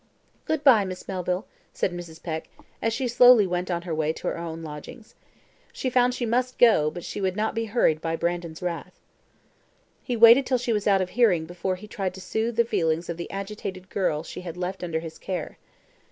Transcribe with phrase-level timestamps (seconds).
[0.45, 2.23] "Good bye, Miss Melville," said Mrs.
[2.23, 2.49] Peck,
[2.81, 5.13] as she slowly went on her way to her own lodgings.
[5.71, 8.99] She found she must go, but she would not be hurried by Brandon's wrath.
[10.03, 13.09] He waited till she was out of hearing before he tried to soothe the feelings
[13.11, 15.59] of the agitated girl she had left under his care.